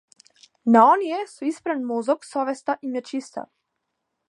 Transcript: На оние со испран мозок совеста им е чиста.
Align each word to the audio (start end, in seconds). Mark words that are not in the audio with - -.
На 0.75 0.79
оние 0.93 1.21
со 1.33 1.43
испран 1.51 1.81
мозок 1.91 2.19
совеста 2.31 2.73
им 2.87 2.93
е 2.99 3.03
чиста. 3.09 3.41